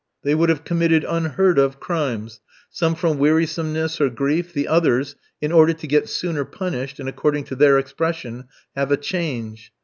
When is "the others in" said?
4.51-5.51